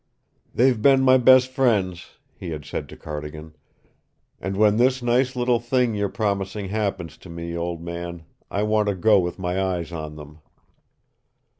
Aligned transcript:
"They've 0.51 0.81
been 0.81 1.01
my 1.03 1.19
best 1.19 1.49
friends," 1.51 2.17
he 2.35 2.49
had 2.49 2.65
said 2.65 2.89
to 2.89 2.97
Cardigan, 2.97 3.55
"and 4.39 4.57
when 4.57 4.77
this 4.77 5.03
nice 5.03 5.35
little 5.35 5.59
thing 5.59 5.93
you're 5.93 6.09
promising 6.09 6.69
happens 6.69 7.17
to 7.19 7.29
me, 7.29 7.55
old 7.55 7.83
man, 7.83 8.23
I 8.49 8.63
want 8.63 8.87
to 8.89 8.95
go 8.95 9.19
with 9.19 9.37
my 9.37 9.61
eyes 9.61 9.91
on 9.91 10.15
them." 10.15 10.39